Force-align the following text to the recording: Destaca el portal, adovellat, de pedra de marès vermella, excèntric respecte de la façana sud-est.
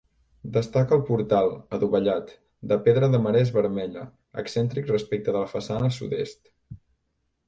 Destaca 0.53 0.95
el 0.99 1.01
portal, 1.09 1.49
adovellat, 1.77 2.31
de 2.71 2.77
pedra 2.87 3.09
de 3.15 3.19
marès 3.25 3.51
vermella, 3.57 4.05
excèntric 4.45 4.89
respecte 4.93 5.37
de 5.37 5.43
la 5.45 5.51
façana 5.53 5.91
sud-est. 5.99 6.51